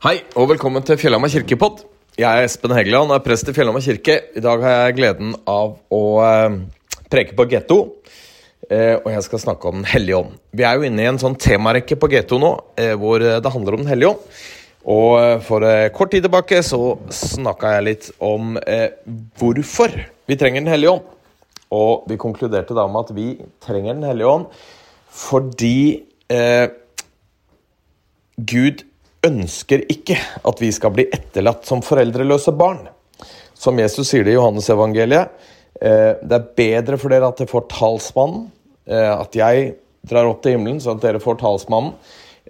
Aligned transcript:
Hei, 0.00 0.22
og 0.32 0.46
velkommen 0.48 0.80
til 0.80 0.96
Fjellhamar 0.96 1.28
kirkepodd. 1.28 1.82
Jeg 2.16 2.24
er 2.24 2.46
Espen 2.46 2.72
Hegeland 2.72 3.10
og 3.10 3.18
er 3.18 3.20
prest 3.26 3.50
i 3.50 3.52
Fjellhamar 3.52 3.82
kirke. 3.84 4.14
I 4.32 4.40
dag 4.40 4.62
har 4.64 4.78
jeg 4.86 4.94
gleden 4.96 5.34
av 5.44 5.74
å 5.92 6.00
eh, 6.24 6.56
preke 7.12 7.36
på 7.36 7.44
G2, 7.50 7.76
eh, 8.70 8.94
og 8.94 9.10
jeg 9.12 9.26
skal 9.26 9.42
snakke 9.44 9.68
om 9.68 9.82
Den 9.82 9.90
hellige 9.92 10.22
ånd. 10.22 10.40
Vi 10.56 10.64
er 10.64 10.80
jo 10.80 10.88
inne 10.88 11.04
i 11.04 11.10
en 11.10 11.20
sånn 11.20 11.36
temarekke 11.36 12.00
på 12.00 12.08
G2 12.14 12.40
nå, 12.40 12.52
eh, 12.80 12.94
hvor 12.96 13.20
det 13.20 13.52
handler 13.52 13.76
om 13.76 13.84
Den 13.84 13.92
hellige 13.92 14.14
ånd. 14.14 14.40
Og 14.96 15.44
for 15.44 15.68
kort 15.92 16.16
tid 16.16 16.24
tilbake 16.24 16.64
så 16.64 16.80
snakka 17.12 17.76
jeg 17.76 17.88
litt 17.90 18.12
om 18.24 18.56
hvorfor 19.36 20.00
vi 20.00 20.40
trenger 20.40 20.64
Den 20.64 20.72
hellige 20.78 20.96
ånd. 20.96 21.16
Og 21.76 22.08
vi 22.08 22.22
konkluderte 22.24 22.72
da 22.72 22.88
med 22.88 23.04
at 23.04 23.18
vi 23.20 23.34
trenger 23.60 24.00
Den 24.00 24.08
hellige 24.14 24.38
ånd 24.38 24.62
fordi 25.28 26.06
Gud 28.40 28.86
ønsker 29.26 29.84
ikke 29.92 30.16
at 30.46 30.62
vi 30.62 30.70
skal 30.72 30.94
bli 30.94 31.06
etterlatt 31.12 31.66
som 31.68 31.82
foreldreløse 31.84 32.52
barn. 32.56 32.86
Som 33.54 33.80
Jesus 33.80 34.08
sier 34.08 34.24
det 34.24 34.34
i 34.34 34.38
Johannes-evangeliet. 34.38 35.28
Eh, 35.80 36.16
det 36.22 36.36
er 36.36 36.48
bedre 36.56 36.98
for 37.00 37.12
dere 37.12 37.28
at 37.28 37.40
dere 37.40 37.50
får 37.50 37.68
talsmannen, 37.72 38.48
eh, 38.88 39.12
at 39.12 39.36
jeg 39.36 39.74
drar 40.08 40.28
opp 40.28 40.40
til 40.42 40.56
himmelen, 40.56 40.80
så 40.80 40.94
at 40.94 41.04
dere 41.04 41.20
får 41.20 41.40
talsmannen. 41.42 41.92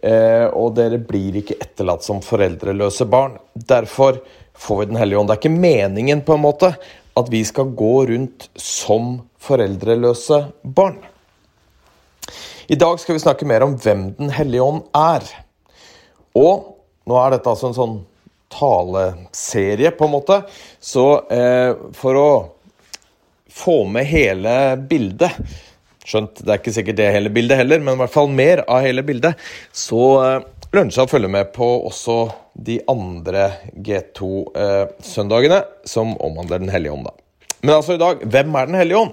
Eh, 0.00 0.46
og 0.56 0.76
dere 0.78 1.00
blir 1.02 1.42
ikke 1.42 1.58
etterlatt 1.60 2.06
som 2.06 2.22
foreldreløse 2.24 3.04
barn. 3.10 3.36
Derfor 3.54 4.22
får 4.54 4.78
vi 4.78 4.86
Den 4.86 4.96
hellige 4.96 5.18
ånd. 5.18 5.28
Det 5.28 5.34
er 5.34 5.42
ikke 5.42 5.60
meningen 5.60 6.22
på 6.22 6.34
en 6.34 6.44
måte 6.46 6.76
at 7.16 7.28
vi 7.28 7.42
skal 7.44 7.74
gå 7.76 8.06
rundt 8.08 8.48
som 8.56 9.20
foreldreløse 9.38 10.52
barn. 10.62 10.96
I 12.70 12.78
dag 12.78 13.00
skal 13.00 13.16
vi 13.16 13.24
snakke 13.24 13.46
mer 13.46 13.62
om 13.66 13.76
hvem 13.76 14.14
Den 14.16 14.30
hellige 14.30 14.62
ånd 14.62 14.82
er. 14.94 15.26
Og 16.40 17.10
nå 17.10 17.18
er 17.20 17.34
dette 17.36 17.52
altså 17.52 17.70
en 17.70 17.76
sånn 17.76 17.98
taleserie, 18.50 19.92
på 19.94 20.06
en 20.06 20.14
måte. 20.14 20.40
Så 20.82 21.04
eh, 21.30 21.72
for 21.96 22.18
å 22.18 22.30
få 23.50 23.82
med 23.90 24.08
hele 24.08 24.54
bildet 24.88 25.36
Skjønt, 26.10 26.40
det 26.42 26.48
er 26.48 26.58
ikke 26.58 26.72
sikkert 26.74 26.96
det 26.98 27.10
hele 27.12 27.30
bildet 27.30 27.60
heller, 27.60 27.82
men 27.84 27.94
i 27.94 28.00
hvert 28.00 28.14
fall 28.14 28.30
mer 28.32 28.64
av 28.64 28.80
hele 28.82 29.04
bildet. 29.06 29.38
Så 29.76 30.00
eh, 30.24 30.46
lønner 30.72 30.90
det 30.90 30.96
seg 30.96 31.06
å 31.06 31.10
følge 31.12 31.30
med 31.30 31.50
på 31.54 31.68
også 31.86 32.16
de 32.56 32.78
andre 32.90 33.50
G2-søndagene 33.76 35.60
eh, 35.60 35.68
som 35.86 36.16
omhandler 36.18 36.64
Den 36.64 36.72
hellige 36.72 36.96
ånd. 36.96 37.06
da. 37.06 37.58
Men 37.60 37.76
altså 37.76 37.94
i 37.94 38.00
dag, 38.00 38.24
hvem 38.24 38.56
er 38.56 38.72
Den 38.72 38.80
hellige 38.80 39.04
ånd? 39.04 39.12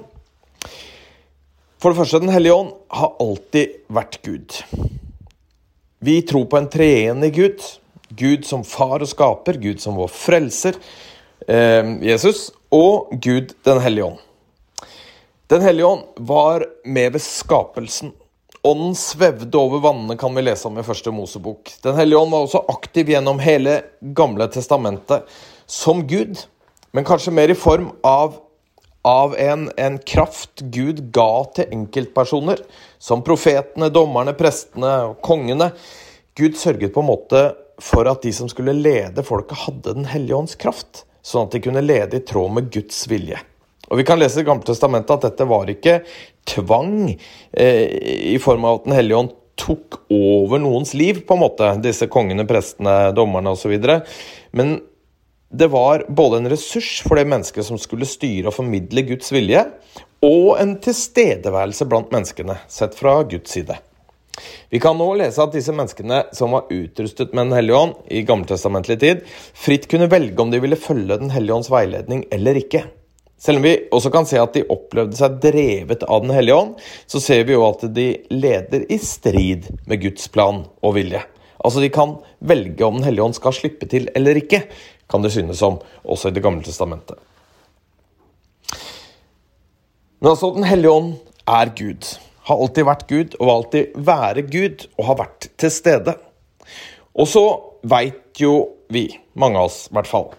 For 1.77 1.91
det 1.91 1.99
første, 1.99 2.23
Den 2.23 2.33
hellige 2.33 2.55
ånd 2.55 2.71
har 2.89 3.13
alltid 3.21 3.77
vært 3.93 4.21
Gud. 4.25 4.57
Vi 6.08 6.22
tror 6.22 6.45
på 6.45 6.58
en 6.58 6.69
treenig 6.69 7.33
Gud. 7.36 7.63
Gud 8.09 8.45
som 8.47 8.61
far 8.63 9.03
og 9.03 9.09
skaper, 9.11 9.58
Gud 9.59 9.81
som 9.83 9.97
vår 10.00 10.08
frelser, 10.08 10.77
eh, 11.47 11.89
Jesus, 12.08 12.45
og 12.72 13.11
Gud 13.11 13.52
Den 13.66 13.81
hellige 13.83 14.05
ånd. 14.05 14.22
Den 15.52 15.61
hellige 15.61 15.86
ånd 15.86 16.05
var 16.16 16.64
med 16.86 17.11
ved 17.11 17.22
skapelsen. 17.22 18.14
Ånden 18.64 18.95
svevde 18.95 19.59
over 19.59 19.83
vannene, 19.83 20.16
kan 20.17 20.36
vi 20.36 20.45
lese 20.47 20.67
om 20.67 20.80
i 20.80 20.88
første 20.88 21.11
Mosebok. 21.11 21.73
Den 21.83 21.99
hellige 21.99 22.19
ånd 22.19 22.31
var 22.31 22.47
også 22.47 22.64
aktiv 22.71 23.11
gjennom 23.11 23.44
hele 23.44 23.81
Gamle 23.99 24.47
testamentet 24.47 25.27
som 25.66 26.08
Gud, 26.08 26.39
men 26.94 27.03
kanskje 27.03 27.36
mer 27.36 27.52
i 27.52 27.59
form 27.67 27.92
av 28.03 28.46
av 29.08 29.36
en, 29.39 29.69
en, 29.77 29.97
kraft 30.03 30.61
Gud 30.73 31.00
ga 31.16 31.45
til 31.55 31.72
enkeltpersoner, 31.72 32.59
som 33.00 33.23
profetene, 33.23 33.88
dommerne, 33.94 34.33
prestene 34.36 34.94
og 35.08 35.22
kongene. 35.23 35.72
Gud 36.36 36.58
sørget 36.59 36.91
på 36.95 37.03
en 37.03 37.09
måte 37.14 37.44
for 37.81 38.09
at 38.09 38.25
de 38.25 38.33
som 38.36 38.49
skulle 38.52 38.75
lede 38.75 39.23
folket, 39.23 39.64
hadde 39.64 39.95
Den 39.95 40.09
hellige 40.11 40.36
ånds 40.36 40.58
kraft, 40.59 41.05
sånn 41.23 41.47
at 41.47 41.55
de 41.55 41.64
kunne 41.64 41.86
lede 41.86 42.19
i 42.19 42.25
tråd 42.25 42.52
med 42.58 42.71
Guds 42.73 43.05
vilje. 43.08 43.39
Og 43.87 44.02
Vi 44.02 44.04
kan 44.08 44.20
lese 44.20 44.42
i 44.42 44.48
Gamle 44.48 44.67
testamentet 44.67 45.15
at 45.15 45.30
dette 45.30 45.48
var 45.48 45.70
ikke 45.71 46.02
tvang 46.49 47.14
eh, 47.14 47.86
i 48.33 48.37
form 48.43 48.67
av 48.67 48.81
at 48.81 48.89
Den 48.89 48.98
hellige 48.98 49.21
ånd 49.23 49.36
tok 49.58 50.02
over 50.14 50.60
noens 50.61 50.92
liv, 50.93 51.23
på 51.26 51.33
en 51.33 51.42
måte, 51.42 51.71
disse 51.81 52.05
kongene, 52.11 52.45
prestene, 52.49 53.14
dommerne 53.15 53.55
osv. 53.55 53.73
Men 54.52 54.77
det 55.49 55.67
var 55.71 56.05
både 56.09 56.37
en 56.37 56.49
ressurs 56.49 57.02
for 57.08 57.15
det 57.15 57.27
mennesket 57.30 57.65
som 57.65 57.80
skulle 57.80 58.08
styre 58.09 58.49
og 58.49 58.58
formidle 58.58 59.03
Guds 59.08 59.31
vilje, 59.31 59.63
og 60.25 60.58
en 60.59 60.75
tilstedeværelse 60.83 61.87
blant 61.87 62.11
menneskene, 62.11 62.58
sett 62.67 62.97
fra 62.97 63.21
Guds 63.30 63.53
side. 63.55 63.77
Vi 64.69 64.81
kan 64.83 64.97
nå 64.99 65.07
lese 65.17 65.41
at 65.41 65.55
disse 65.55 65.73
menneskene 65.73 66.25
som 66.36 66.53
var 66.53 66.67
utrustet 66.69 67.31
med 67.33 67.47
Den 67.47 67.55
hellige 67.57 67.77
ånd 67.77 67.95
i 68.13 68.21
gammeltestamentlig 68.27 68.99
tid, 69.02 69.23
fritt 69.57 69.87
kunne 69.89 70.09
velge 70.11 70.37
om 70.43 70.52
de 70.52 70.61
ville 70.61 70.77
følge 70.77 71.17
Den 71.23 71.33
hellige 71.33 71.55
ånds 71.55 71.71
veiledning 71.73 72.25
eller 72.31 72.59
ikke. 72.59 72.83
Selv 73.37 73.61
om 73.61 73.65
vi 73.65 73.73
også 73.93 74.11
kan 74.13 74.25
se 74.25 74.37
at 74.41 74.53
de 74.53 74.65
opplevde 74.73 75.17
seg 75.17 75.39
drevet 75.41 76.03
av 76.03 76.21
Den 76.25 76.36
hellige 76.36 76.59
ånd, 76.59 76.75
så 77.07 77.21
ser 77.23 77.47
vi 77.47 77.55
jo 77.55 77.65
at 77.69 77.87
de 77.95 78.07
leder 78.33 78.86
i 78.91 78.99
strid 79.02 79.71
med 79.87 80.02
Guds 80.03 80.30
plan 80.33 80.65
og 80.81 80.97
vilje. 80.97 81.23
Altså 81.57 81.81
De 81.81 81.89
kan 81.93 82.17
velge 82.39 82.86
om 82.86 82.99
Den 82.99 83.07
hellige 83.07 83.25
ånd 83.25 83.37
skal 83.37 83.55
slippe 83.55 83.89
til 83.89 84.09
eller 84.17 84.37
ikke, 84.37 84.65
kan 85.11 85.23
det 85.23 85.31
synes 85.33 85.59
som, 85.59 85.79
også 86.03 86.29
i 86.29 86.35
Det 86.35 86.43
gamle 86.43 86.63
testamentet. 86.63 87.17
Men 90.19 90.31
altså, 90.31 90.51
Den 90.51 90.63
hellige 90.63 90.91
ånd 90.91 91.13
er 91.47 91.73
Gud. 91.75 92.07
Har 92.47 92.61
alltid 92.61 92.87
vært 92.87 93.07
Gud 93.07 93.35
og 93.39 93.45
vil 93.45 93.53
alltid 93.53 93.99
være 94.07 94.41
Gud 94.47 94.87
og 94.97 95.05
har 95.05 95.19
vært 95.21 95.49
til 95.59 95.71
stede. 95.71 96.15
Og 97.17 97.27
så 97.27 97.43
veit 97.87 98.39
jo 98.39 98.73
vi, 98.93 99.09
mange 99.33 99.59
av 99.59 99.69
oss 99.69 99.87
i 99.89 99.95
hvert 99.97 100.09
fall, 100.09 100.29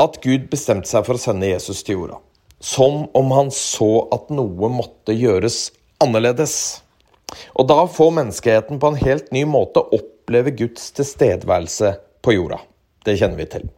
at 0.00 0.20
Gud 0.24 0.48
bestemte 0.52 0.88
seg 0.88 1.04
for 1.06 1.18
å 1.18 1.22
sende 1.22 1.50
Jesus 1.50 1.82
til 1.84 1.98
jorda. 1.98 2.20
Som 2.60 3.06
om 3.16 3.32
han 3.32 3.50
så 3.54 4.06
at 4.14 4.30
noe 4.32 4.70
måtte 4.72 5.16
gjøres 5.16 5.70
annerledes. 6.02 6.54
Og 7.56 7.68
da 7.70 7.84
får 7.88 8.16
menneskeheten 8.16 8.80
på 8.80 8.90
en 8.90 9.00
helt 9.00 9.30
ny 9.34 9.44
måte 9.48 9.84
oppleve 9.96 10.52
Guds 10.56 10.90
tilstedeværelse 10.96 11.94
på 12.24 12.36
jorda. 12.36 12.60
Det 13.04 13.16
kjenner 13.20 13.40
vi 13.40 13.48
til. 13.52 13.70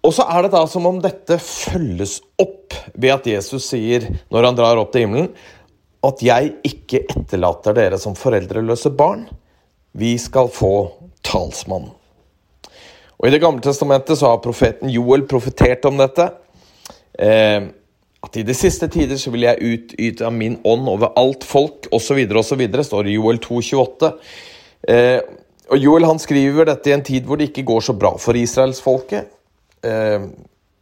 Og 0.00 0.14
så 0.16 0.24
er 0.32 0.46
det 0.46 0.54
da 0.54 0.62
som 0.70 0.86
om 0.88 1.00
dette 1.02 1.36
følges 1.42 2.20
opp 2.40 2.76
ved 2.94 3.12
at 3.12 3.26
Jesus 3.28 3.66
sier, 3.68 4.06
når 4.32 4.48
han 4.48 4.58
drar 4.58 4.80
opp 4.80 4.92
til 4.94 5.04
himmelen, 5.04 5.28
at 6.00 6.22
'jeg 6.22 6.54
ikke 6.64 7.04
etterlater 7.04 7.74
dere 7.76 7.98
som 7.98 8.16
foreldreløse 8.16 8.90
barn'. 8.90 9.28
Vi 9.92 10.16
skal 10.18 10.48
få 10.48 10.92
talsmann. 11.22 11.90
Og 13.18 13.28
I 13.28 13.30
Det 13.30 13.40
gamle 13.40 13.60
testamentet 13.60 14.16
så 14.18 14.26
har 14.26 14.38
profeten 14.38 14.88
Joel 14.88 15.26
profetert 15.26 15.84
om 15.84 15.98
dette. 15.98 16.30
Eh, 17.18 17.60
at 18.22 18.36
i 18.36 18.42
de 18.42 18.54
siste 18.54 18.88
tider 18.88 19.16
så 19.16 19.30
vil 19.30 19.42
jeg 19.42 19.60
utyte 19.60 20.26
av 20.26 20.32
min 20.32 20.58
ånd 20.64 20.88
over 20.88 21.12
alt 21.16 21.44
folk, 21.44 21.88
osv., 21.92 22.16
osv., 22.36 22.62
står 22.84 23.02
det 23.02 23.10
i 23.10 23.18
Joel 23.18 23.38
2,28. 23.38 24.12
Eh, 24.88 25.20
og 25.70 25.78
Joel 25.78 26.04
han 26.04 26.18
skriver 26.18 26.64
dette 26.64 26.90
i 26.90 26.92
en 26.92 27.04
tid 27.04 27.28
hvor 27.28 27.36
det 27.36 27.50
ikke 27.50 27.66
går 27.68 27.80
så 27.80 27.92
bra 27.92 28.16
for 28.18 28.36
israelsfolket. 28.36 29.28
Eh, 29.86 30.28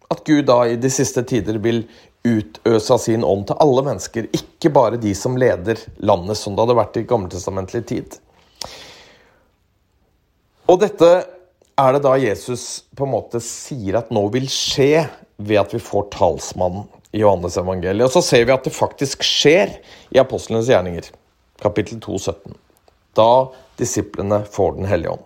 at 0.08 0.22
Gud 0.24 0.46
da 0.48 0.62
i 0.66 0.78
de 0.80 0.90
siste 0.90 1.22
tider 1.28 1.58
vil 1.62 1.82
utøse 2.26 2.92
av 2.94 3.00
sin 3.02 3.24
ånd 3.24 3.46
til 3.48 3.60
alle 3.62 3.84
mennesker, 3.86 4.28
ikke 4.34 4.72
bare 4.74 5.00
de 5.00 5.12
som 5.16 5.36
leder 5.38 5.80
landet, 6.00 6.38
som 6.40 6.56
det 6.56 6.64
hadde 6.64 6.78
vært 6.78 6.98
i 6.98 7.06
gammeltestamentlig 7.08 7.82
tid. 7.88 8.18
Og 10.68 10.80
dette 10.82 11.10
er 11.78 11.94
det 11.94 12.02
da 12.04 12.16
Jesus 12.20 12.84
på 12.96 13.06
en 13.06 13.14
måte 13.14 13.40
sier 13.44 14.00
at 14.00 14.10
nå 14.12 14.24
vil 14.34 14.48
skje 14.50 15.06
ved 15.38 15.60
at 15.60 15.74
vi 15.76 15.80
får 15.80 16.08
talsmannen 16.16 16.88
i 17.14 17.22
Johannes 17.22 17.56
evangeliet. 17.60 18.08
Og 18.08 18.16
så 18.18 18.24
ser 18.24 18.48
vi 18.48 18.52
at 18.52 18.66
det 18.66 18.74
faktisk 18.76 19.22
skjer 19.24 19.78
i 20.12 20.20
apostlenes 20.20 20.68
gjerninger, 20.68 21.06
kapittel 21.62 22.02
2, 22.02 22.18
17 22.18 22.58
da 23.18 23.50
disiplene 23.78 24.42
får 24.50 24.76
Den 24.76 24.84
hellige 24.84 25.10
ånd. 25.10 25.24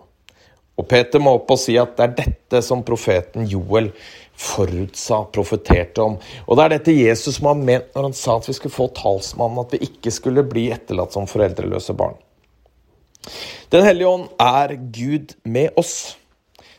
Og 0.79 0.87
Peter 0.89 1.21
må 1.21 1.35
opp 1.37 1.51
og 1.53 1.59
si 1.61 1.75
at 1.77 1.93
det 1.97 2.05
er 2.05 2.15
dette 2.17 2.61
som 2.65 2.81
profeten 2.85 3.45
Joel 3.49 3.91
forutsa, 4.39 5.19
profeterte 5.33 6.01
om. 6.01 6.15
Og 6.47 6.57
det 6.57 6.63
er 6.63 6.73
dette 6.75 6.95
Jesus 6.95 7.37
som 7.37 7.51
har 7.51 7.59
ment 7.59 7.91
når 7.93 8.09
han 8.09 8.17
sa 8.17 8.39
at 8.39 8.49
vi 8.49 8.55
skulle 8.57 8.73
få 8.73 8.89
talsmannen, 8.97 9.61
at 9.61 9.75
vi 9.75 9.83
ikke 9.85 10.13
skulle 10.13 10.45
bli 10.49 10.69
etterlatt 10.73 11.13
som 11.13 11.29
foreldreløse 11.29 11.93
barn. 11.97 12.17
Den 13.73 13.85
hellige 13.85 14.09
ånd 14.09 14.25
er 14.41 14.73
Gud 14.93 15.35
med 15.45 15.77
oss. 15.79 16.17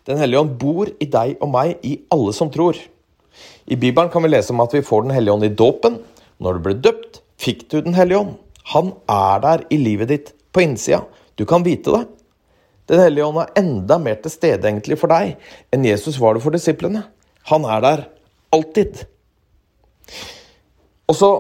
Den 0.05 0.19
hellige 0.21 0.43
ånd 0.43 0.59
bor 0.61 0.91
i 1.01 1.09
deg 1.09 1.39
og 1.41 1.53
meg, 1.55 1.79
i 1.87 1.97
alle 2.13 2.35
som 2.37 2.51
tror. 2.53 2.77
I 3.65 3.79
Bibelen 3.81 4.11
kan 4.13 4.23
vi 4.23 4.31
lese 4.31 4.53
om 4.53 4.61
at 4.63 4.75
vi 4.75 4.85
får 4.85 5.07
Den 5.07 5.15
hellige 5.15 5.35
ånd 5.35 5.47
i 5.47 5.55
dåpen. 5.55 6.03
Når 6.43 6.59
du 6.59 6.65
ble 6.67 6.75
døpt, 6.75 7.23
fikk 7.41 7.69
du 7.71 7.81
Den 7.81 7.95
hellige 7.95 8.21
ånd. 8.21 8.35
Han 8.75 8.93
er 9.09 9.41
der 9.41 9.65
i 9.71 9.79
livet 9.81 10.11
ditt 10.11 10.35
på 10.53 10.65
innsida. 10.65 11.05
Du 11.37 11.45
kan 11.47 11.65
vite 11.65 11.95
det. 11.95 12.05
Den 12.91 13.01
hellige 13.01 13.27
ånd 13.27 13.41
er 13.41 13.53
enda 13.61 13.99
mer 14.01 14.19
til 14.21 14.33
stede 14.33 14.69
egentlig 14.69 14.99
for 15.01 15.13
deg 15.13 15.39
enn 15.73 15.87
Jesus 15.89 16.19
var 16.21 16.37
det 16.37 16.45
for 16.45 16.55
disiplene. 16.55 17.07
Han 17.49 17.65
er 17.69 17.85
der 17.85 18.05
alltid. 18.55 19.05
Og 21.09 21.17
så 21.17 21.31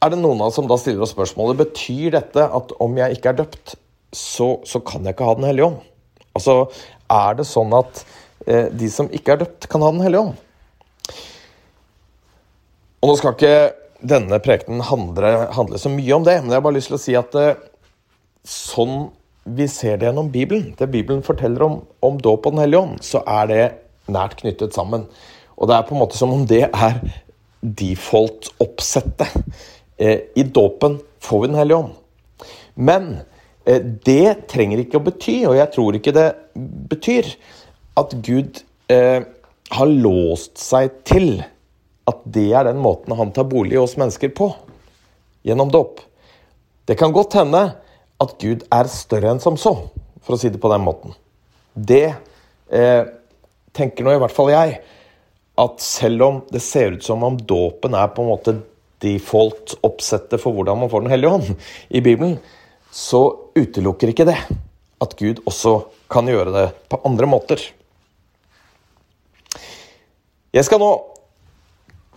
er 0.00 0.12
det 0.12 0.20
noen 0.20 0.40
av 0.40 0.50
oss 0.50 0.58
som 0.60 0.68
da 0.68 0.78
stiller 0.80 1.04
oss 1.04 1.12
spørsmålet 1.14 1.60
betyr 1.60 2.16
dette 2.16 2.44
at 2.44 2.74
om 2.80 2.96
jeg 2.96 3.16
ikke 3.16 3.32
er 3.32 3.40
døpt, 3.42 3.74
så, 4.16 4.54
så 4.66 4.80
kan 4.84 5.04
jeg 5.04 5.14
ikke 5.14 5.28
ha 5.28 5.36
Den 5.38 5.48
hellige 5.48 5.68
ånd. 5.68 5.82
Altså, 6.36 6.54
er 7.10 7.36
det 7.38 7.46
sånn 7.48 7.74
at 7.76 8.00
eh, 8.46 8.70
de 8.72 8.88
som 8.92 9.10
ikke 9.12 9.34
er 9.34 9.42
døpt, 9.44 9.68
kan 9.70 9.84
ha 9.84 9.90
Den 9.92 10.02
hellige 10.04 10.24
ånd? 10.24 10.46
Og 13.00 13.08
nå 13.10 13.16
skal 13.16 13.36
ikke 13.36 13.54
denne 14.00 14.40
prekenen 14.40 14.82
handle, 14.88 15.30
handle, 15.56 15.80
så 15.80 15.92
mye 15.92 16.16
om 16.16 16.24
det, 16.24 16.38
men 16.40 16.52
jeg 16.52 16.60
har 16.60 16.64
bare 16.64 16.78
lyst 16.78 16.90
til 16.92 16.96
å 16.96 17.02
si 17.02 17.16
at 17.18 17.36
eh, 17.36 17.60
sånn 18.48 19.10
vi 19.56 19.66
ser 19.70 19.98
det 19.98 20.08
gjennom 20.08 20.30
Bibelen, 20.32 20.74
det 20.78 20.90
Bibelen 20.92 21.22
forteller 21.26 21.62
om, 21.66 21.80
om 22.04 22.18
dåp 22.20 22.46
og 22.46 22.54
Den 22.54 22.64
hellige 22.64 22.82
ånd, 22.84 23.00
så 23.04 23.22
er 23.26 23.50
det 23.50 23.64
nært 24.10 24.38
knyttet 24.40 24.76
sammen. 24.76 25.06
Og 25.56 25.68
det 25.68 25.76
er 25.76 25.86
på 25.88 25.94
en 25.96 26.02
måte 26.02 26.18
som 26.18 26.32
om 26.34 26.46
det 26.48 26.64
er 26.68 27.00
default-oppsettet. 27.60 29.34
Eh, 30.00 30.26
I 30.34 30.42
dåpen 30.42 30.98
får 31.20 31.40
vi 31.42 31.50
Den 31.50 31.60
hellige 31.60 31.76
ånd. 31.76 32.46
Men 32.74 33.10
eh, 33.66 33.82
det 34.06 34.48
trenger 34.48 34.80
ikke 34.80 35.00
å 35.00 35.04
bety, 35.04 35.36
og 35.48 35.58
jeg 35.58 35.72
tror 35.74 35.98
ikke 35.98 36.16
det 36.16 36.28
betyr, 36.90 37.28
at 38.00 38.14
Gud 38.24 38.62
eh, 38.92 39.20
har 39.70 39.96
låst 40.06 40.58
seg 40.60 41.02
til 41.06 41.42
at 42.10 42.22
det 42.24 42.48
er 42.56 42.66
den 42.70 42.80
måten 42.82 43.14
han 43.18 43.32
tar 43.34 43.46
bolig 43.50 43.76
i 43.76 43.82
oss 43.82 43.98
mennesker 44.00 44.32
på. 44.34 44.50
Gjennom 45.46 45.70
dåp. 45.72 46.00
Det 46.88 46.96
kan 46.98 47.12
godt 47.14 47.36
hende 47.38 47.62
at 48.20 48.36
Gud 48.40 48.64
er 48.72 48.90
større 48.92 49.32
enn 49.32 49.42
som 49.42 49.56
så, 49.60 49.72
for 50.20 50.36
å 50.36 50.40
si 50.40 50.50
det 50.52 50.60
på 50.60 50.70
den 50.72 50.84
måten. 50.84 51.14
Det 51.74 52.06
eh, 52.68 53.02
tenker 53.76 54.04
nå 54.04 54.14
i 54.14 54.20
hvert 54.20 54.34
fall 54.34 54.52
jeg. 54.52 54.80
At 55.60 55.82
selv 55.84 56.24
om 56.26 56.40
det 56.52 56.62
ser 56.64 56.96
ut 56.96 57.04
som 57.04 57.24
om 57.26 57.36
dåpen 57.36 57.96
er 57.96 58.12
på 58.14 58.24
en 58.24 58.30
måte 58.30 58.56
default-oppsettet 59.00 60.40
for 60.40 60.56
hvordan 60.56 60.82
man 60.82 60.90
får 60.92 61.04
Den 61.04 61.12
hellige 61.14 61.36
ånd 61.38 61.50
i 61.88 62.02
Bibelen, 62.04 62.36
så 62.92 63.22
utelukker 63.56 64.12
ikke 64.12 64.28
det 64.28 64.38
at 65.00 65.16
Gud 65.16 65.40
også 65.48 65.78
kan 66.12 66.28
gjøre 66.28 66.52
det 66.52 66.66
på 66.90 67.00
andre 67.08 67.28
måter. 67.30 67.62
Jeg 70.52 70.66
skal 70.66 70.82
nå 70.82 70.90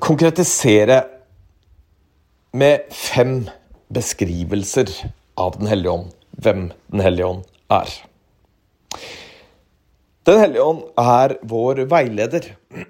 konkretisere 0.04 1.04
med 2.58 2.90
fem 2.92 3.44
beskrivelser 3.94 4.90
av 5.40 5.58
Den 5.60 5.70
hellige 5.72 5.92
ånd, 5.92 6.10
hvem 6.38 6.66
Den 6.92 7.06
hellige 7.06 7.30
ånd 7.30 7.44
er. 7.74 7.94
Den 10.24 10.40
hellige 10.40 10.64
ånd 10.64 10.84
er 11.00 11.38
vår 11.42 11.84
veileder. 11.92 12.46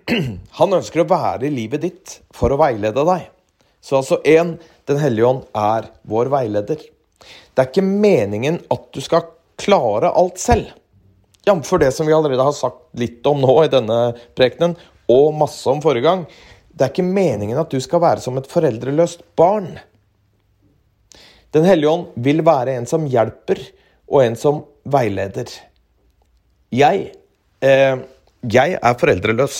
Han 0.59 0.75
ønsker 0.77 1.01
å 1.01 1.09
være 1.09 1.47
i 1.47 1.53
livet 1.53 1.81
ditt 1.81 2.17
for 2.35 2.53
å 2.53 2.59
veilede 2.61 3.05
deg. 3.07 3.29
Så 3.83 3.99
altså 3.99 4.19
én 4.23 4.57
Den 4.87 4.99
hellige 4.99 5.29
ånd 5.29 5.45
er 5.55 5.87
vår 6.07 6.29
veileder. 6.33 6.81
Det 7.53 7.61
er 7.61 7.69
ikke 7.69 7.85
meningen 7.85 8.59
at 8.73 8.89
du 8.91 8.99
skal 9.01 9.29
klare 9.59 10.11
alt 10.11 10.41
selv. 10.41 10.73
Jf. 11.43 11.71
det 11.79 11.91
som 11.91 12.07
vi 12.07 12.13
allerede 12.15 12.43
har 12.43 12.55
sagt 12.55 12.85
litt 12.99 13.25
om 13.27 13.41
nå 13.43 13.55
i 13.63 13.71
denne 13.71 13.99
prekenen, 14.35 14.75
og 15.11 15.33
masse 15.35 15.67
om 15.69 15.81
forrige 15.83 16.07
gang. 16.07 16.25
Det 16.71 16.85
er 16.85 16.93
ikke 16.93 17.05
meningen 17.05 17.59
at 17.59 17.71
du 17.71 17.79
skal 17.83 18.01
være 18.03 18.23
som 18.23 18.37
et 18.39 18.47
foreldreløst 18.49 19.25
barn. 19.39 19.75
Den 21.53 21.67
hellige 21.69 21.91
ånd 21.91 22.13
vil 22.25 22.41
være 22.45 22.77
en 22.79 22.87
som 22.89 23.05
hjelper, 23.09 23.59
og 24.09 24.23
en 24.23 24.37
som 24.37 24.63
veileder. 24.89 25.49
Jeg, 26.73 27.11
eh, 27.61 27.97
jeg 28.49 28.77
er 28.81 28.99
foreldreløs. 28.99 29.59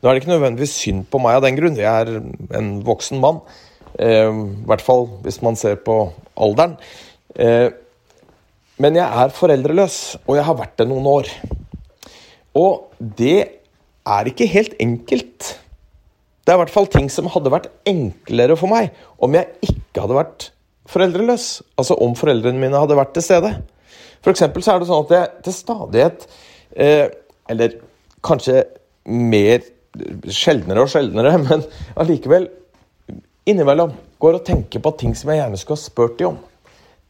Nå 0.00 0.08
er 0.08 0.14
det 0.16 0.22
ikke 0.22 0.32
nødvendigvis 0.32 0.78
synd 0.80 1.04
på 1.12 1.20
meg 1.20 1.36
av 1.36 1.44
den 1.44 1.58
grunn. 1.58 1.76
Jeg 1.76 1.84
er 1.84 2.56
en 2.56 2.70
voksen 2.86 3.20
mann. 3.20 3.42
Eh, 3.98 4.32
I 4.32 4.66
hvert 4.66 4.84
fall 4.84 5.06
hvis 5.24 5.42
man 5.44 5.56
ser 5.60 5.76
på 5.76 6.02
alderen. 6.40 6.78
Eh, 7.36 7.68
men 8.80 8.96
jeg 8.96 9.04
er 9.04 9.36
foreldreløs, 9.36 9.96
og 10.24 10.38
jeg 10.38 10.44
har 10.46 10.56
vært 10.56 10.78
det 10.80 10.88
noen 10.88 11.06
år. 11.06 11.28
Og 12.56 12.88
det 12.98 13.60
er 14.08 14.30
ikke 14.30 14.48
helt 14.48 14.72
enkelt. 14.80 15.50
Det 16.44 16.52
er 16.52 16.56
i 16.56 16.62
hvert 16.62 16.72
fall 16.72 16.88
ting 16.90 17.10
som 17.12 17.28
hadde 17.30 17.52
vært 17.52 17.68
enklere 17.88 18.56
for 18.58 18.72
meg 18.72 18.94
om 19.22 19.34
jeg 19.36 19.70
ikke 19.70 20.04
hadde 20.04 20.16
vært 20.16 20.46
foreldreløs. 20.90 21.48
Altså 21.78 21.96
om 22.00 22.16
foreldrene 22.18 22.60
mine 22.60 22.80
hadde 22.80 22.98
vært 22.98 23.12
til 23.16 23.26
stede. 23.26 23.52
For 24.20 24.32
eksempel 24.32 24.64
så 24.64 24.74
er 24.74 24.82
det 24.82 24.88
sånn 24.90 25.04
at 25.06 25.14
jeg 25.16 25.44
til 25.46 25.56
stadighet, 25.56 26.26
eh, 26.76 27.06
eller 27.50 27.76
kanskje 28.24 28.64
mer 29.10 29.64
sjeldnere 30.30 30.84
og 30.84 30.92
sjeldnere, 30.92 31.36
men 31.48 31.64
allikevel 32.00 32.48
innimellom 33.48 33.94
går 34.20 34.40
og 34.40 34.46
tenker 34.46 34.82
på 34.84 34.92
ting 35.00 35.16
som 35.16 35.32
jeg 35.32 35.40
gjerne 35.40 35.60
skulle 35.60 35.80
ha 35.80 35.84
spurt 35.84 36.18
dem 36.20 36.34
om. 36.34 36.42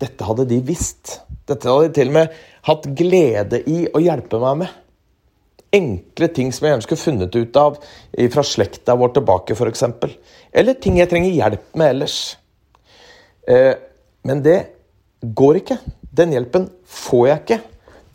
Dette 0.01 0.25
hadde 0.25 0.47
de 0.49 0.61
visst. 0.65 1.19
Dette 1.51 1.69
hadde 1.69 1.91
de 1.91 1.97
til 1.99 2.13
og 2.13 2.17
med 2.17 2.39
hatt 2.69 2.87
glede 2.97 3.61
i 3.69 3.83
å 3.91 4.01
hjelpe 4.03 4.41
meg 4.41 4.63
med 4.63 4.79
enkle 5.75 6.29
ting 6.35 6.51
som 6.53 6.67
jeg 6.67 6.75
gjerne 6.75 6.87
skulle 6.87 7.05
funnet 7.05 7.37
ut 7.37 7.59
av 7.61 7.79
fra 8.35 8.45
slekta 8.47 8.97
vår 8.99 9.15
tilbake, 9.19 9.55
f.eks. 9.55 9.85
Eller 10.51 10.79
ting 10.83 10.99
jeg 10.99 11.11
trenger 11.11 11.37
hjelp 11.37 11.69
med 11.79 11.95
ellers. 11.95 12.17
Eh, 13.47 13.75
men 14.27 14.43
det 14.45 14.59
går 15.23 15.61
ikke. 15.63 15.79
Den 16.11 16.35
hjelpen 16.35 16.69
får 16.85 17.27
jeg 17.29 17.43
ikke. 17.45 17.61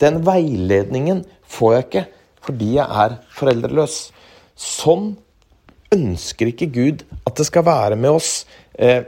Den 0.02 0.20
veiledningen 0.26 1.24
får 1.48 1.74
jeg 1.74 1.86
ikke 1.88 2.04
fordi 2.46 2.76
jeg 2.76 3.02
er 3.02 3.16
foreldreløs. 3.34 3.94
Sånn 4.54 5.16
ønsker 5.94 6.52
ikke 6.52 6.68
Gud 6.70 7.02
at 7.26 7.34
det 7.38 7.46
skal 7.48 7.66
være 7.66 7.98
med 7.98 8.18
oss 8.18 8.44
eh, 8.78 9.02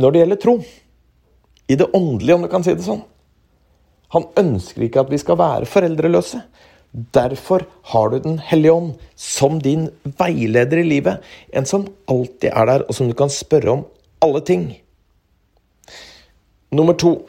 når 0.00 0.14
det 0.14 0.22
gjelder 0.22 0.40
tro. 0.40 0.54
I 1.64 1.76
det 1.80 1.90
åndelige, 1.96 2.36
om 2.36 2.44
du 2.44 2.50
kan 2.52 2.64
si 2.64 2.74
det 2.76 2.86
sånn. 2.86 3.02
Han 4.14 4.26
ønsker 4.38 4.84
ikke 4.86 5.04
at 5.04 5.12
vi 5.12 5.20
skal 5.20 5.38
være 5.40 5.68
foreldreløse. 5.68 6.42
Derfor 6.94 7.64
har 7.90 8.10
du 8.10 8.18
Den 8.18 8.38
hellige 8.38 8.72
ånd 8.72 8.94
som 9.16 9.58
din 9.58 9.88
veileder 10.18 10.78
i 10.78 10.86
livet. 10.86 11.22
En 11.52 11.66
som 11.66 11.88
alltid 12.06 12.50
er 12.52 12.66
der, 12.66 12.84
og 12.88 12.94
som 12.94 13.08
du 13.08 13.14
kan 13.14 13.30
spørre 13.30 13.70
om 13.70 13.84
alle 14.22 14.40
ting. 14.40 14.80
Nummer 16.70 16.94
to. 16.94 17.26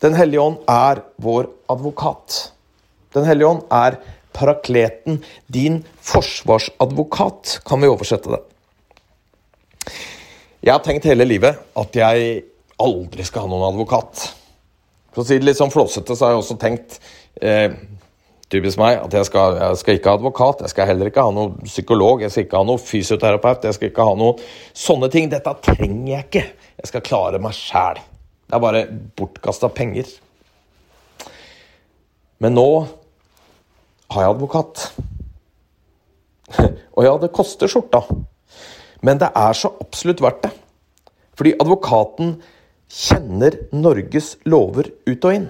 Den 0.00 0.14
hellige 0.14 0.40
ånd 0.40 0.58
er 0.68 1.02
vår 1.18 1.48
advokat. 1.68 2.52
Den 3.14 3.24
hellige 3.24 3.48
ånd 3.48 3.62
er 3.72 3.98
parakleten, 4.36 5.22
din 5.46 5.80
forsvarsadvokat, 6.04 7.60
kan 7.66 7.80
vi 7.80 7.88
oversette 7.88 8.30
det. 8.30 8.42
Jeg 10.62 10.74
har 10.74 10.82
tenkt 10.84 11.06
hele 11.08 11.24
livet 11.24 11.58
at 11.78 11.96
jeg 11.96 12.42
aldri 12.82 13.24
skal 13.24 13.46
ha 13.46 13.50
noen 13.50 13.70
advokat. 13.70 14.26
For 15.14 15.24
å 15.24 15.26
si 15.26 15.38
det 15.38 15.48
litt 15.48 15.58
sånn 15.58 15.72
flåsete, 15.72 16.12
så 16.12 16.26
har 16.26 16.34
jeg 16.34 16.42
også 16.42 16.58
tenkt 16.60 16.98
eh, 17.40 17.72
typisk 18.52 18.78
meg 18.80 19.00
at 19.00 19.14
jeg 19.16 19.26
skal, 19.28 19.56
jeg 19.58 19.78
skal, 19.80 19.98
ikke 19.98 20.12
ha 20.12 20.18
advokat, 20.20 20.62
jeg 20.64 20.72
skal 20.72 20.90
heller 20.90 21.10
ikke 21.10 21.24
ha 21.26 21.32
noen 21.34 21.56
psykolog, 21.64 22.22
jeg 22.22 22.32
skal 22.32 22.46
ikke 22.46 22.60
ha 22.60 22.68
noen 22.68 22.82
fysioterapeut, 22.82 23.66
jeg 23.66 23.78
skal 23.78 23.90
ikke 23.90 24.06
ha 24.06 24.18
noen 24.18 24.44
sånne 24.76 25.10
ting. 25.12 25.30
Dette 25.32 25.56
trenger 25.66 26.12
jeg 26.12 26.28
ikke. 26.28 26.44
Jeg 26.76 26.92
skal 26.92 27.04
klare 27.06 27.42
meg 27.42 27.56
sjæl. 27.56 28.00
Det 28.46 28.54
er 28.54 28.62
bare 28.62 28.84
bortkasta 29.18 29.70
penger. 29.74 30.10
Men 32.42 32.54
nå 32.54 32.68
har 34.12 34.22
jeg 34.22 34.34
advokat. 34.36 34.84
Og 36.96 37.02
ja, 37.02 37.16
det 37.18 37.34
koster 37.34 37.70
skjorta. 37.70 38.04
Men 39.02 39.18
det 39.20 39.32
er 39.34 39.56
så 39.56 39.72
absolutt 39.82 40.22
verdt 40.22 40.44
det. 40.46 40.52
Fordi 41.36 41.56
advokaten 41.60 42.36
kjenner 42.92 43.58
Norges 43.74 44.36
lover 44.46 44.92
ut 45.08 45.26
og 45.26 45.34
inn 45.34 45.48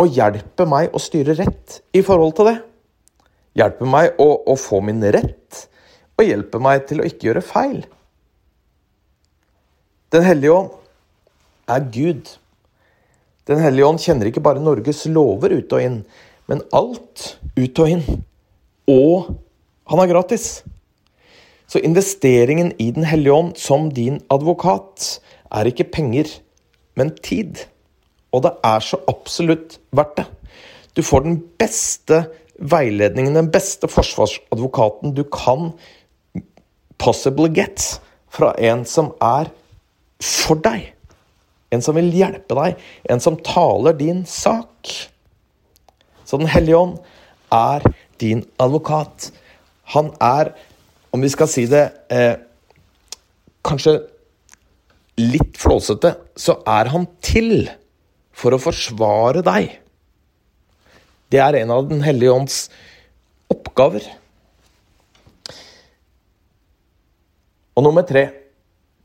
og 0.00 0.12
hjelper 0.16 0.68
meg 0.68 0.94
å 0.94 1.00
styre 1.02 1.36
rett 1.38 1.80
i 1.94 2.02
forhold 2.04 2.36
til 2.38 2.48
det. 2.50 2.58
Hjelper 3.58 3.88
meg 3.88 4.20
å, 4.22 4.28
å 4.48 4.56
få 4.56 4.80
min 4.84 5.02
rett, 5.12 5.66
og 6.16 6.24
hjelper 6.24 6.62
meg 6.62 6.86
til 6.88 7.02
å 7.02 7.08
ikke 7.08 7.28
gjøre 7.28 7.44
feil. 7.44 7.82
Den 10.12 10.24
hellige 10.26 10.56
ånd 10.56 10.72
er 11.72 11.84
Gud. 11.92 12.28
Den 13.48 13.60
hellige 13.62 13.88
ånd 13.88 14.00
kjenner 14.02 14.28
ikke 14.28 14.44
bare 14.44 14.62
Norges 14.62 15.04
lover 15.10 15.54
ut 15.56 15.72
og 15.72 15.84
inn, 15.84 16.02
men 16.50 16.62
alt 16.76 17.36
ut 17.56 17.82
og 17.82 17.94
inn. 17.96 18.04
Og 18.90 19.32
han 19.90 20.02
er 20.02 20.10
gratis. 20.10 20.62
Så 21.66 21.80
investeringen 21.80 22.74
i 22.78 22.90
Den 22.92 23.06
hellige 23.08 23.32
ånd 23.32 23.56
som 23.56 23.88
din 23.90 24.20
advokat 24.30 25.20
er 25.52 25.68
ikke 25.68 25.88
penger, 25.92 26.28
men 26.96 27.14
tid. 27.24 27.64
Og 28.32 28.44
det 28.46 28.52
er 28.64 28.84
så 28.84 29.00
absolutt 29.10 29.78
verdt 29.92 30.16
det. 30.22 30.26
Du 30.96 31.02
får 31.04 31.24
den 31.24 31.38
beste 31.60 32.24
veiledningen, 32.58 33.36
den 33.36 33.50
beste 33.52 33.88
forsvarsadvokaten 33.88 35.14
du 35.16 35.24
kan 35.24 35.72
possibly 36.98 37.48
get 37.54 38.00
fra 38.32 38.52
en 38.58 38.84
som 38.88 39.12
er 39.20 39.50
for 40.22 40.60
deg. 40.62 40.92
En 41.72 41.82
som 41.82 41.96
vil 41.96 42.12
hjelpe 42.12 42.56
deg, 42.56 42.80
en 43.10 43.22
som 43.22 43.38
taler 43.40 43.96
din 43.96 44.24
sak. 44.28 44.92
Så 46.24 46.38
Den 46.38 46.48
hellige 46.48 46.76
ånd 46.76 46.98
er 47.52 47.84
din 48.20 48.44
advokat. 48.58 49.32
Han 49.92 50.12
er, 50.20 50.52
om 51.12 51.20
vi 51.20 51.28
skal 51.28 51.48
si 51.48 51.66
det 51.68 51.90
eh, 52.12 52.36
kanskje 53.64 53.98
litt 55.20 55.58
flåsete, 55.60 56.14
så 56.36 56.60
er 56.66 56.92
han 56.92 57.08
til 57.20 57.68
for 58.32 58.54
å 58.54 58.60
forsvare 58.62 59.44
deg 59.46 59.78
Det 61.32 61.40
er 61.40 61.62
en 61.62 61.72
av 61.74 61.86
Den 61.88 62.02
hellige 62.04 62.32
ånds 62.32 62.58
oppgaver. 63.52 64.04
Og 67.76 67.84
nummer 67.86 68.04
tre 68.08 68.28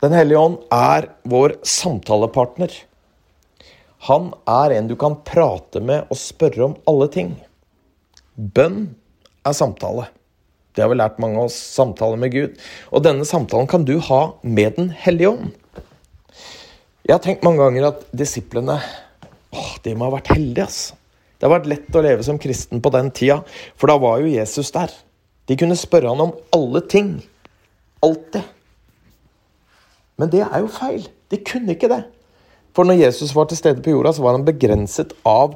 Den 0.03 0.15
hellige 0.15 0.39
ånd 0.39 0.59
er 0.73 1.09
vår 1.27 1.57
samtalepartner. 1.65 2.69
Han 4.05 4.29
er 4.45 4.75
en 4.75 4.89
du 4.91 4.93
kan 4.99 5.15
prate 5.25 5.81
med 5.81 6.05
og 6.13 6.19
spørre 6.21 6.67
om 6.67 6.75
alle 6.87 7.07
ting. 7.09 7.31
Bønn 8.37 8.91
er 9.41 9.55
samtale. 9.57 10.05
Det 10.77 10.83
har 10.83 10.91
vi 10.91 10.99
lært 10.99 11.17
mange 11.17 11.39
av 11.41 11.47
oss. 11.49 11.57
Samtale 11.57 12.19
med 12.21 12.35
Gud. 12.35 12.59
Og 12.93 13.01
denne 13.01 13.25
samtalen 13.25 13.65
kan 13.71 13.87
du 13.87 13.95
ha 14.05 14.21
med 14.43 14.77
Den 14.77 14.91
hellige 14.93 15.33
ånd. 15.33 15.55
Jeg 17.07 17.15
har 17.15 17.23
tenkt 17.23 17.45
mange 17.47 17.63
ganger 17.63 17.89
at 17.89 18.05
disiplene 18.13 18.77
åh, 19.55 19.73
de 19.83 19.95
må 19.95 20.07
ha 20.07 20.17
vært 20.17 20.33
heldige. 20.35 20.65
ass. 20.67 20.93
Det 21.37 21.45
har 21.45 21.53
vært 21.53 21.69
lett 21.69 21.95
å 21.95 22.01
leve 22.01 22.25
som 22.25 22.39
kristen 22.41 22.81
på 22.81 22.91
den 22.93 23.11
tida, 23.13 23.41
for 23.77 23.91
da 23.91 23.97
var 24.01 24.21
jo 24.23 24.31
Jesus 24.31 24.71
der. 24.73 24.93
De 25.47 25.57
kunne 25.59 25.77
spørre 25.79 26.09
han 26.11 26.23
om 26.23 26.33
alle 26.55 26.81
ting. 26.89 27.11
Alltid. 28.03 28.41
Men 30.17 30.31
det 30.33 30.43
er 30.47 30.63
jo 30.63 30.71
feil. 30.73 31.05
De 31.29 31.39
kunne 31.45 31.75
ikke 31.75 31.91
det. 31.91 32.03
For 32.75 32.87
når 32.87 32.99
Jesus 33.05 33.33
var 33.35 33.47
til 33.49 33.59
stede 33.59 33.83
på 33.85 33.93
jorda, 33.93 34.13
så 34.13 34.25
var 34.25 34.35
han 34.37 34.45
begrenset 34.47 35.13
av, 35.25 35.55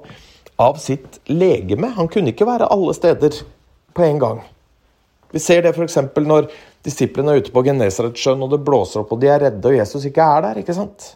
av 0.61 0.77
sitt 0.81 1.19
legeme. 1.29 1.91
Han 1.97 2.09
kunne 2.11 2.33
ikke 2.33 2.47
være 2.49 2.69
alle 2.73 2.93
steder 2.97 3.41
på 3.97 4.05
en 4.05 4.21
gang. 4.21 4.41
Vi 5.31 5.39
ser 5.39 5.63
det 5.63 5.73
f.eks. 5.75 5.97
når 6.17 6.49
disiplene 6.85 7.33
er 7.33 7.43
ute 7.43 7.53
på 7.53 7.63
Genesaretsjøen 7.65 8.41
og 8.43 8.53
det 8.53 8.63
blåser 8.65 9.03
opp 9.03 9.13
og 9.15 9.21
de 9.21 9.29
er 9.31 9.45
redde 9.45 9.69
og 9.69 9.77
Jesus 9.77 10.05
ikke 10.09 10.25
er 10.25 10.47
der. 10.47 10.61
ikke 10.61 10.75
sant? 10.75 11.13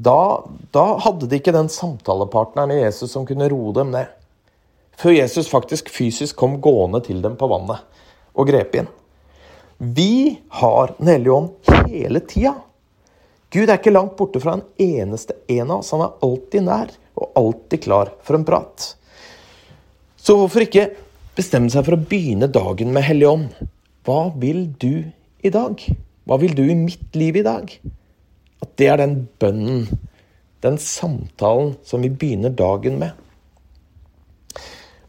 Da, 0.00 0.44
da 0.72 0.84
hadde 1.04 1.28
de 1.28 1.40
ikke 1.40 1.52
den 1.52 1.68
samtalepartneren 1.68 2.72
i 2.72 2.80
Jesus 2.80 3.12
som 3.12 3.26
kunne 3.28 3.50
roe 3.52 3.74
dem 3.76 3.90
ned. 3.92 4.08
Før 5.00 5.12
Jesus 5.16 5.50
faktisk 5.50 5.90
fysisk 5.92 6.38
kom 6.40 6.58
gående 6.62 7.02
til 7.04 7.20
dem 7.24 7.36
på 7.40 7.48
vannet 7.50 7.84
og 8.32 8.48
grep 8.48 8.78
inn. 8.80 8.88
Vi 9.80 10.40
har 10.60 10.94
Den 10.98 11.08
hellige 11.08 11.36
ånd 11.36 11.88
hele 11.88 12.20
tida. 12.20 12.54
Gud 13.50 13.66
er 13.66 13.80
ikke 13.80 13.92
langt 13.92 14.16
borte 14.16 14.40
fra 14.40 14.56
en 14.56 14.64
eneste 14.78 15.34
en 15.48 15.70
av 15.70 15.80
oss. 15.80 15.92
Han 15.92 16.04
er 16.04 16.18
alltid 16.24 16.66
nær 16.68 16.92
og 17.18 17.38
alltid 17.40 17.84
klar 17.84 18.12
for 18.24 18.38
en 18.38 18.46
prat. 18.46 18.90
Så 20.20 20.36
hvorfor 20.36 20.64
ikke 20.64 20.90
bestemme 21.36 21.72
seg 21.72 21.84
for 21.86 21.96
å 21.96 22.04
begynne 22.08 22.48
dagen 22.52 22.92
med 22.94 23.08
Hellig 23.08 23.28
Ånd? 23.28 23.48
Hva 24.06 24.20
vil 24.36 24.68
du 24.80 25.10
i 25.44 25.52
dag? 25.52 25.80
Hva 26.28 26.38
vil 26.40 26.54
du 26.56 26.62
i 26.68 26.76
mitt 26.76 27.16
liv 27.16 27.40
i 27.40 27.44
dag? 27.44 27.72
At 28.60 28.76
det 28.78 28.88
er 28.92 29.00
den 29.00 29.16
bønnen, 29.40 29.86
den 30.62 30.78
samtalen, 30.78 31.74
som 31.84 32.02
vi 32.04 32.12
begynner 32.12 32.52
dagen 32.52 32.98
med. 33.00 33.16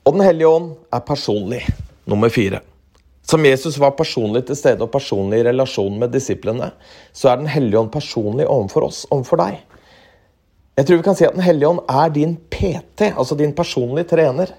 Og 0.06 0.14
Den 0.14 0.24
hellige 0.26 0.48
ånd 0.48 0.72
er 0.94 1.04
personlig. 1.06 1.62
Nummer 2.10 2.30
fire. 2.30 2.62
Som 3.24 3.46
Jesus 3.46 3.78
var 3.80 3.94
personlig 3.96 4.46
til 4.48 4.58
stede 4.58 4.82
og 4.82 4.92
personlig 4.92 5.40
i 5.40 5.44
relasjon 5.46 6.00
med 6.00 6.12
disiplene, 6.12 6.72
så 7.14 7.30
er 7.30 7.38
Den 7.38 7.48
hellige 7.48 7.80
ånd 7.80 7.92
personlig 7.92 8.48
overfor 8.48 8.88
oss, 8.88 9.06
overfor 9.12 9.38
deg. 9.44 9.60
Jeg 10.78 10.88
tror 10.88 10.98
vi 10.98 11.06
kan 11.06 11.16
si 11.16 11.28
at 11.28 11.36
Den 11.36 11.46
hellige 11.46 11.70
ånd 11.70 11.84
er 11.90 12.10
din 12.10 12.38
PT, 12.50 13.14
altså 13.16 13.36
din 13.36 13.54
personlige 13.54 14.10
trener. 14.16 14.56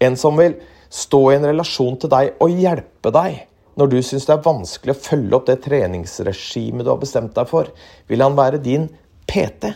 En 0.00 0.16
som 0.16 0.36
vil 0.38 0.56
stå 0.90 1.30
i 1.30 1.36
en 1.36 1.46
relasjon 1.46 1.96
til 2.00 2.10
deg 2.10 2.34
og 2.40 2.50
hjelpe 2.50 3.12
deg 3.14 3.44
når 3.78 3.92
du 3.92 4.00
syns 4.04 4.26
det 4.28 4.34
er 4.34 4.44
vanskelig 4.44 4.94
å 4.94 5.02
følge 5.02 5.36
opp 5.36 5.46
det 5.48 5.60
treningsregimet 5.64 6.86
du 6.86 6.90
har 6.92 7.00
bestemt 7.00 7.36
deg 7.36 7.48
for. 7.50 7.70
Vil 8.10 8.24
han 8.24 8.38
være 8.38 8.62
din 8.62 8.88
PT? 9.30 9.70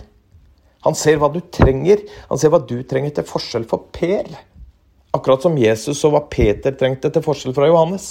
Han 0.85 0.97
ser 0.99 1.21
hva 1.21 1.31
du 1.33 1.41
trenger. 1.55 2.03
Han 2.29 2.41
ser 2.41 2.53
hva 2.53 2.61
du 2.61 2.77
trenger 2.89 3.15
til 3.17 3.27
forskjell 3.29 3.65
for 3.71 3.89
Per. 3.95 4.29
Akkurat 5.15 5.45
som 5.47 5.57
Jesus 5.59 6.03
og 6.05 6.17
hva 6.17 6.25
Peter 6.31 6.75
trengte 6.77 7.13
til 7.13 7.25
forskjell 7.25 7.55
fra 7.57 7.71
Johannes. 7.71 8.09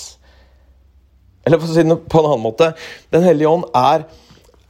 Eller 1.44 1.60
for 1.60 1.70
å 1.70 1.76
si 1.76 1.84
det 1.84 2.00
på 2.08 2.22
en 2.22 2.30
annen 2.30 2.46
måte 2.46 2.70
Den 3.12 3.26
hellige 3.26 3.52
ånd 3.52 3.66
er, 3.76 4.06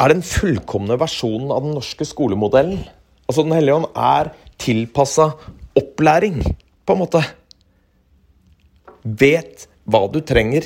er 0.01 0.09
den 0.09 0.23
fullkomne 0.25 0.97
versjonen 0.97 1.51
av 1.53 1.61
den 1.65 1.75
norske 1.77 2.07
skolemodellen. 2.09 2.81
Altså 3.29 3.45
Den 3.45 3.55
hellige 3.55 3.77
ånd 3.77 3.91
er 3.93 4.33
tilpassa 4.59 5.29
opplæring, 5.77 6.41
på 6.85 6.95
en 6.95 7.01
måte. 7.01 7.21
Vet 9.03 9.67
hva 9.89 10.05
du 10.11 10.19
trenger, 10.25 10.65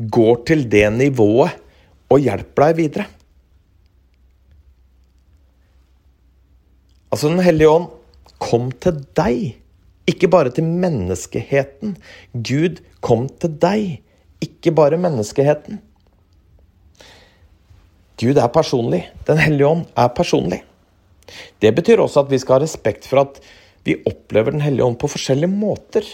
går 0.00 0.44
til 0.48 0.64
det 0.72 0.86
nivået 0.96 1.56
og 2.10 2.22
hjelper 2.24 2.70
deg 2.70 2.78
videre. 2.78 3.06
Altså 7.10 7.28
Den 7.28 7.42
hellige 7.42 7.70
ånd 7.70 7.88
kom 8.40 8.70
til 8.80 9.02
deg, 9.18 9.56
ikke 10.08 10.30
bare 10.30 10.52
til 10.54 10.64
menneskeheten. 10.64 11.96
Gud 12.32 12.80
kom 13.04 13.26
til 13.42 13.52
deg 13.60 14.00
ikke 14.40 14.72
bare 14.72 14.98
menneskeheten. 15.00 15.80
Gud 18.20 18.36
er 18.36 18.52
personlig. 18.52 19.04
Den 19.28 19.40
hellige 19.40 19.68
ånd 19.68 19.86
er 19.96 20.10
personlig. 20.16 20.62
Det 21.62 21.70
betyr 21.76 22.00
også 22.02 22.24
at 22.24 22.32
vi 22.32 22.40
skal 22.40 22.58
ha 22.58 22.64
respekt 22.64 23.06
for 23.08 23.22
at 23.22 23.40
vi 23.84 24.00
opplever 24.06 24.52
Den 24.52 24.60
hellige 24.60 24.84
ånd 24.84 24.98
på 25.00 25.08
forskjellige 25.08 25.48
måter. 25.52 26.04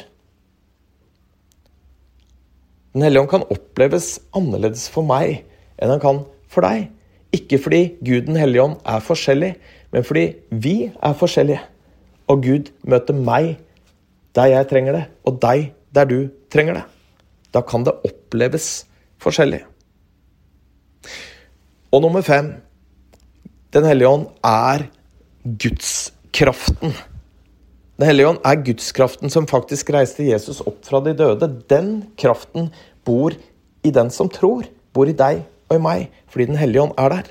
Den 2.96 3.04
hellige 3.04 3.26
ånd 3.26 3.28
kan 3.28 3.42
oppleves 3.52 4.06
annerledes 4.32 4.86
for 4.88 5.04
meg 5.04 5.42
enn 5.76 5.90
han 5.92 6.00
kan 6.00 6.22
for 6.48 6.64
deg. 6.64 6.86
Ikke 7.36 7.58
fordi 7.60 7.80
Gud 8.00 8.30
den 8.30 8.38
hellige 8.40 8.62
ånd 8.64 8.78
er 8.88 9.02
forskjellig, 9.04 9.50
men 9.92 10.04
fordi 10.08 10.22
vi 10.48 10.72
er 10.88 11.16
forskjellige. 11.20 11.60
Og 12.32 12.46
Gud 12.46 12.70
møter 12.88 13.18
meg 13.18 13.58
der 14.32 14.48
jeg 14.48 14.68
trenger 14.70 14.96
det, 14.96 15.02
og 15.28 15.36
deg 15.42 15.66
der 15.92 16.08
du 16.08 16.16
trenger 16.48 16.78
det. 16.78 16.84
Da 17.52 17.60
kan 17.68 17.84
det 17.84 17.92
oppleves 18.08 18.86
forskjellig. 19.20 19.60
Og 21.92 22.00
nummer 22.00 22.24
fem 22.24 22.54
Den 23.76 23.84
hellige 23.84 24.08
ånd 24.08 24.24
er 24.40 24.86
gudskraften. 25.44 26.96
Den 27.96 28.10
hellige 28.10 28.28
ånd 28.28 28.42
er 28.44 28.60
gudskraften 28.60 29.32
som 29.32 29.46
faktisk 29.48 29.88
reiste 29.94 30.26
Jesus 30.26 30.60
opp 30.60 30.82
fra 30.84 31.00
de 31.00 31.14
døde. 31.16 31.48
Den 31.70 32.10
kraften 32.20 32.68
bor 33.08 33.32
i 33.86 33.92
den 33.94 34.10
som 34.12 34.28
tror. 34.28 34.66
Bor 34.92 35.08
i 35.08 35.16
deg 35.16 35.46
og 35.70 35.78
i 35.78 35.82
meg, 35.82 36.10
fordi 36.28 36.46
Den 36.50 36.60
hellige 36.60 36.82
ånd 36.82 36.92
er 37.00 37.08
der. 37.14 37.30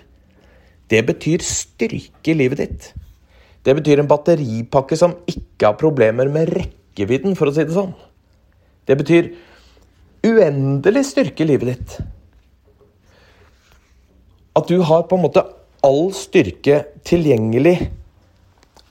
Det 0.90 1.06
betyr 1.06 1.46
styrke 1.46 2.34
i 2.34 2.38
livet 2.38 2.58
ditt. 2.58 2.94
Det 3.66 3.76
betyr 3.78 4.02
en 4.02 4.10
batteripakke 4.10 4.98
som 4.98 5.16
ikke 5.30 5.70
har 5.70 5.78
problemer 5.78 6.30
med 6.30 6.50
rekkevidden, 6.54 7.36
for 7.38 7.50
å 7.50 7.54
si 7.54 7.66
det 7.66 7.74
sånn. 7.74 7.94
Det 8.86 8.98
betyr 8.98 9.32
uendelig 10.26 11.06
styrke 11.10 11.46
i 11.46 11.50
livet 11.50 11.74
ditt. 11.74 11.96
At 14.56 14.70
du 14.70 14.82
har 14.82 15.06
på 15.10 15.18
en 15.18 15.26
måte 15.26 15.46
all 15.86 16.10
styrke 16.14 16.84
tilgjengelig, 17.06 17.90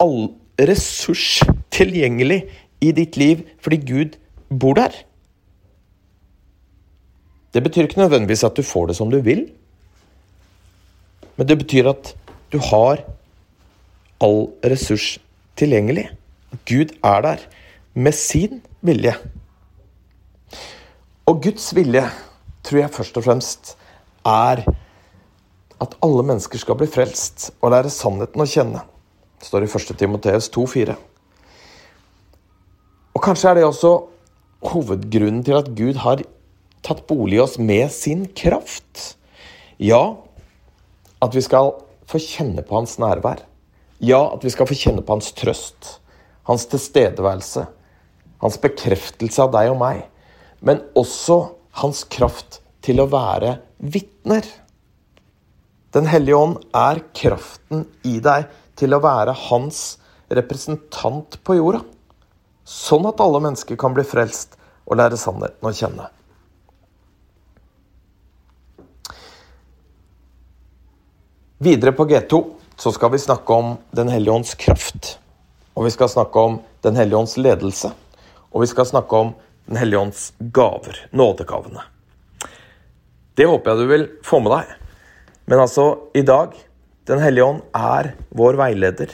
all 0.02 0.34
ressurs 0.58 1.42
tilgjengelig 1.74 2.44
i 2.84 2.92
ditt 2.94 3.18
liv 3.20 3.44
fordi 3.62 3.80
Gud 3.82 4.16
bor 4.48 4.76
der. 4.78 4.94
Det 7.54 7.62
betyr 7.62 7.86
ikke 7.86 8.02
nødvendigvis 8.02 8.44
at 8.46 8.56
du 8.56 8.62
får 8.66 8.90
det 8.90 8.96
som 8.98 9.10
du 9.10 9.20
vil, 9.22 9.46
men 11.36 11.48
det 11.48 11.58
betyr 11.58 11.90
at 11.90 12.14
du 12.52 12.58
har 12.58 13.02
all 14.22 14.48
ressurs 14.64 15.18
tilgjengelig. 15.58 16.08
Gud 16.66 16.94
er 17.02 17.20
der 17.22 17.46
med 17.94 18.12
sin 18.12 18.62
vilje. 18.82 19.14
Og 21.26 21.42
Guds 21.42 21.74
vilje 21.74 22.04
tror 22.64 22.78
jeg 22.78 22.90
først 22.90 23.16
og 23.16 23.24
fremst 23.24 23.76
er 24.26 24.64
at 25.82 25.96
alle 26.02 26.22
mennesker 26.22 26.58
skal 26.58 26.78
bli 26.78 26.88
frelst 26.90 27.50
og 27.60 27.74
lære 27.74 27.90
sannheten 27.90 28.40
å 28.40 28.48
kjenne. 28.48 28.84
Det 29.40 29.48
står 29.48 29.66
i 29.66 29.70
1. 29.70 29.98
Timoteus 29.98 30.48
2,4. 30.54 30.94
Og 33.14 33.22
kanskje 33.22 33.50
er 33.50 33.58
det 33.58 33.66
også 33.66 33.92
hovedgrunnen 34.70 35.42
til 35.46 35.58
at 35.58 35.70
Gud 35.76 36.00
har 36.02 36.24
tatt 36.84 37.04
bolig 37.08 37.38
i 37.38 37.42
oss 37.44 37.58
med 37.58 37.92
sin 37.94 38.26
kraft. 38.36 39.14
Ja, 39.78 40.16
at 41.22 41.36
vi 41.36 41.42
skal 41.44 41.72
få 42.10 42.20
kjenne 42.20 42.64
på 42.66 42.76
hans 42.76 42.98
nærvær. 43.00 43.44
Ja, 44.04 44.26
at 44.34 44.44
vi 44.44 44.52
skal 44.52 44.68
få 44.68 44.76
kjenne 44.76 45.04
på 45.04 45.14
hans 45.16 45.30
trøst, 45.36 45.98
hans 46.48 46.66
tilstedeværelse, 46.72 47.68
hans 48.42 48.58
bekreftelse 48.60 49.46
av 49.46 49.54
deg 49.54 49.70
og 49.72 49.80
meg 49.80 50.02
men 50.64 50.80
også 50.96 51.38
hans 51.82 52.04
kraft 52.08 52.60
til 52.84 53.02
å 53.02 53.08
være 53.12 53.58
vitner. 53.78 54.46
Den 55.94 56.08
hellige 56.10 56.38
ånd 56.38 56.56
er 56.74 57.02
kraften 57.16 57.84
i 58.06 58.16
deg 58.24 58.48
til 58.78 58.96
å 58.96 59.02
være 59.04 59.36
hans 59.48 59.82
representant 60.34 61.38
på 61.44 61.58
jorda. 61.60 61.82
Sånn 62.64 63.06
at 63.08 63.20
alle 63.20 63.40
mennesker 63.44 63.76
kan 63.80 63.94
bli 63.96 64.04
frelst 64.08 64.56
og 64.84 64.98
lære 65.00 65.18
sannheten 65.20 65.68
å 65.68 65.72
kjenne. 65.76 66.08
Videre 71.64 71.94
på 71.96 72.04
G2 72.08 72.40
så 72.76 72.92
skal 72.92 73.12
vi 73.12 73.18
snakke 73.22 73.52
om 73.52 73.76
Den 73.90 74.08
hellige 74.08 74.34
ånds 74.34 74.54
kraft. 74.54 75.18
Og 75.74 75.86
vi 75.86 75.92
skal 75.94 76.08
snakke 76.08 76.38
om 76.38 76.58
Den 76.82 76.96
hellige 76.96 77.16
ånds 77.16 77.36
ledelse. 77.36 77.92
Og 78.52 78.64
vi 78.64 78.66
skal 78.66 78.86
snakke 78.86 79.16
om 79.16 79.34
Den 79.66 79.76
hellige 79.80 80.00
ånds 80.00 80.32
gaver, 80.38 80.98
nådegavene. 81.10 81.84
Det 83.34 83.46
håper 83.48 83.70
jeg 83.70 83.78
du 83.78 83.90
vil 83.90 84.04
få 84.22 84.40
med 84.44 84.52
deg. 84.52 84.74
Men 85.46 85.64
altså, 85.64 86.10
i 86.14 86.22
dag 86.22 86.52
Den 87.06 87.20
hellige 87.20 87.44
ånd 87.44 87.62
er 87.76 88.14
vår 88.32 88.56
veileder. 88.56 89.10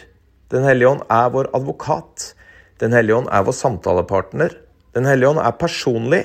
Den 0.50 0.66
hellige 0.66 0.90
ånd 0.90 1.07
er 1.11 1.30
vår 1.30 1.50
advokat. 1.54 2.35
Den 2.80 2.94
hellige 2.96 3.18
ånd 3.20 3.28
er 3.28 3.44
vår 3.44 3.56
samtalepartner. 3.56 4.54
Den 4.96 5.06
hellige 5.08 5.34
ånd 5.34 5.42
er 5.42 5.58
personlig. 5.60 6.22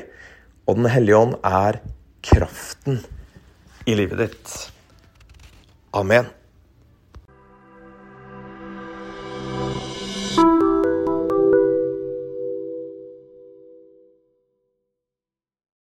Og 0.65 0.79
Den 0.79 0.89
hellige 0.89 1.17
ånd 1.17 1.35
er 1.43 1.81
kraften 2.25 3.03
i 3.85 3.93
livet 3.97 4.23
ditt. 4.23 4.55
Amen. 5.93 6.31